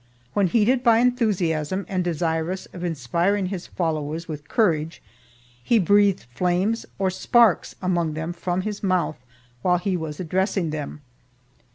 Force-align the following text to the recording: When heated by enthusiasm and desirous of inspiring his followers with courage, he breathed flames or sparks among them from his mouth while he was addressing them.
When 0.33 0.47
heated 0.47 0.83
by 0.83 0.97
enthusiasm 0.97 1.85
and 1.87 2.03
desirous 2.03 2.65
of 2.73 2.83
inspiring 2.83 3.45
his 3.45 3.67
followers 3.67 4.27
with 4.27 4.47
courage, 4.49 4.99
he 5.63 5.77
breathed 5.77 6.25
flames 6.33 6.87
or 6.97 7.11
sparks 7.11 7.75
among 7.83 8.15
them 8.15 8.33
from 8.33 8.61
his 8.61 8.81
mouth 8.81 9.19
while 9.61 9.77
he 9.77 9.95
was 9.95 10.19
addressing 10.19 10.71
them. 10.71 11.01